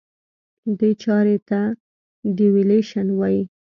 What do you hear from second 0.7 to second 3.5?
دې چارې ته Devaluation وایي.